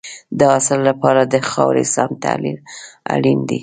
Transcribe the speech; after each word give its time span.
د 0.37 0.39
حاصل 0.51 0.79
لپاره 0.89 1.21
د 1.23 1.35
خاورې 1.49 1.83
سم 1.93 2.09
تحلیل 2.23 2.57
اړین 3.15 3.39
دی. 3.49 3.59